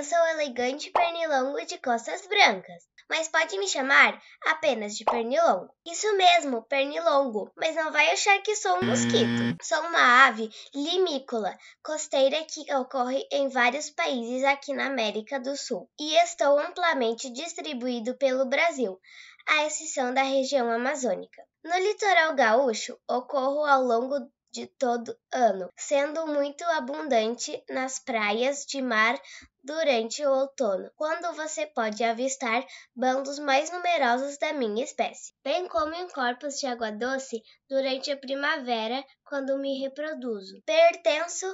eu 0.00 0.04
sou 0.04 0.18
o 0.18 0.28
elegante 0.28 0.90
pernilongo 0.90 1.62
de 1.66 1.76
costas 1.76 2.26
brancas, 2.26 2.84
mas 3.06 3.28
pode 3.28 3.58
me 3.58 3.68
chamar 3.68 4.18
apenas 4.46 4.96
de 4.96 5.04
pernilongo. 5.04 5.68
Isso 5.84 6.10
mesmo, 6.16 6.62
pernilongo, 6.62 7.52
mas 7.54 7.76
não 7.76 7.92
vai 7.92 8.10
achar 8.10 8.40
que 8.40 8.56
sou 8.56 8.78
um 8.78 8.86
mosquito. 8.86 9.58
Sou 9.62 9.78
uma 9.82 10.26
ave 10.26 10.48
limícola, 10.74 11.54
costeira 11.84 12.42
que 12.44 12.74
ocorre 12.74 13.28
em 13.30 13.50
vários 13.50 13.90
países 13.90 14.42
aqui 14.42 14.72
na 14.72 14.86
América 14.86 15.38
do 15.38 15.54
Sul 15.54 15.86
e 16.00 16.14
estou 16.22 16.58
amplamente 16.58 17.30
distribuído 17.30 18.16
pelo 18.16 18.46
Brasil, 18.46 18.98
à 19.46 19.66
exceção 19.66 20.14
da 20.14 20.22
região 20.22 20.70
amazônica. 20.70 21.42
No 21.62 21.76
litoral 21.76 22.34
gaúcho, 22.34 22.98
ocorro 23.06 23.66
ao 23.66 23.82
longo 23.82 24.18
de 24.52 24.66
todo 24.66 25.16
ano, 25.32 25.68
sendo 25.76 26.26
muito 26.26 26.64
abundante 26.64 27.62
nas 27.68 28.00
praias 28.00 28.66
de 28.66 28.82
mar 28.82 29.20
durante 29.62 30.24
o 30.26 30.30
outono, 30.30 30.90
quando 30.96 31.32
você 31.34 31.66
pode 31.66 32.02
avistar 32.02 32.66
bandos 32.94 33.38
mais 33.38 33.70
numerosos 33.70 34.38
da 34.38 34.52
minha 34.52 34.82
espécie, 34.82 35.32
bem 35.44 35.68
como 35.68 35.94
em 35.94 36.08
corpos 36.08 36.58
de 36.58 36.66
água 36.66 36.90
doce 36.90 37.42
durante 37.68 38.10
a 38.10 38.16
primavera, 38.16 39.04
quando 39.24 39.56
me 39.58 39.78
reproduzo. 39.80 40.60
Pertenço 40.66 41.46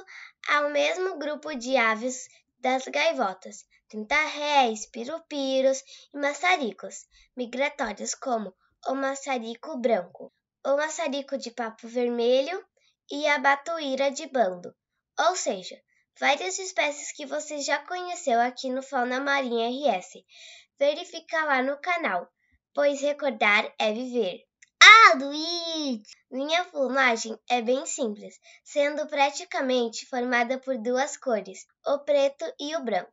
ao 0.47 0.69
mesmo 0.71 1.19
grupo 1.19 1.53
de 1.53 1.77
aves 1.77 2.27
das 2.59 2.87
gaivotas, 2.87 3.63
tentarréis, 3.87 4.87
pirupiros 4.87 5.83
e 6.13 6.17
maçaricos 6.17 7.05
migratórios 7.35 8.15
como 8.15 8.51
o 8.87 8.95
maçarico 8.95 9.77
branco, 9.77 10.33
o 10.65 10.75
maçarico 10.75 11.37
de 11.37 11.51
papo 11.51 11.87
vermelho 11.87 12.65
e 13.09 13.27
a 13.27 13.39
batuíra 13.39 14.11
de 14.11 14.27
bando, 14.27 14.75
ou 15.19 15.35
seja, 15.35 15.81
várias 16.19 16.59
espécies 16.59 17.11
que 17.11 17.25
você 17.25 17.59
já 17.59 17.79
conheceu 17.79 18.39
aqui 18.39 18.69
no 18.69 18.81
Fauna 18.81 19.19
Marinha 19.19 19.69
RS. 19.69 20.23
Verifica 20.79 21.43
lá 21.45 21.63
no 21.63 21.77
canal, 21.77 22.27
pois 22.73 23.01
recordar 23.01 23.73
é 23.79 23.93
viver. 23.93 24.43
Ah, 24.81 25.13
Luiz! 25.17 26.01
Minha 26.29 26.65
plumagem 26.65 27.37
é 27.49 27.61
bem 27.61 27.85
simples, 27.85 28.39
sendo 28.63 29.07
praticamente 29.07 30.05
formada 30.05 30.59
por 30.59 30.77
duas 30.77 31.17
cores, 31.17 31.65
o 31.85 31.99
preto 31.99 32.45
e 32.59 32.75
o 32.75 32.83
branco. 32.83 33.11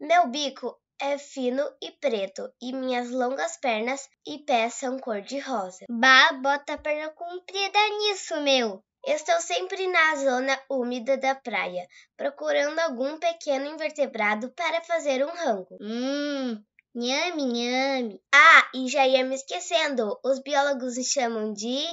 Meu 0.00 0.28
bico 0.28 0.76
é 1.00 1.18
fino 1.18 1.62
e 1.82 1.90
preto, 1.92 2.52
e 2.60 2.72
minhas 2.72 3.10
longas 3.10 3.56
pernas 3.56 4.08
e 4.26 4.38
pés 4.38 4.74
são 4.74 4.98
cor 4.98 5.20
de 5.20 5.38
rosa. 5.38 5.84
Bah, 5.88 6.32
bota 6.32 6.74
a 6.74 6.78
perna 6.78 7.10
comprida 7.10 7.78
nisso, 7.98 8.40
meu! 8.40 8.82
Estou 9.06 9.38
sempre 9.40 9.86
na 9.86 10.16
zona 10.16 10.60
úmida 10.68 11.16
da 11.16 11.34
praia, 11.34 11.86
procurando 12.16 12.78
algum 12.78 13.18
pequeno 13.18 13.66
invertebrado 13.66 14.50
para 14.52 14.80
fazer 14.82 15.24
um 15.24 15.30
rango. 15.30 15.76
Hum, 15.80 16.62
nhame, 16.94 17.44
nhame. 17.44 18.20
Ah, 18.32 18.70
e 18.74 18.88
já 18.88 19.06
ia 19.06 19.24
me 19.24 19.34
esquecendo, 19.34 20.18
os 20.24 20.38
biólogos 20.40 20.94
chamam 21.06 21.52
de 21.52 21.84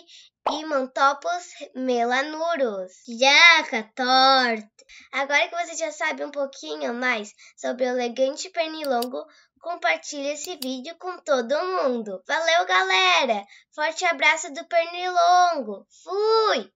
Imantopus 0.49 1.49
melanurus. 1.75 2.91
Jaca 3.07 3.89
torta. 3.95 4.69
Agora 5.11 5.47
que 5.47 5.55
você 5.55 5.75
já 5.75 5.91
sabe 5.91 6.25
um 6.25 6.31
pouquinho 6.31 6.93
mais 6.93 7.33
sobre 7.55 7.85
o 7.85 7.89
elegante 7.89 8.49
pernilongo, 8.49 9.25
compartilhe 9.59 10.29
esse 10.29 10.55
vídeo 10.57 10.95
com 10.97 11.17
todo 11.19 11.53
mundo. 11.63 12.21
Valeu, 12.27 12.65
galera! 12.65 13.45
Forte 13.73 14.03
abraço 14.05 14.51
do 14.53 14.65
pernilongo. 14.65 15.85
Fui! 16.03 16.71